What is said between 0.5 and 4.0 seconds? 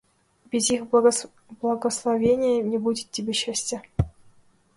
Без их благословения не будет тебе счастия.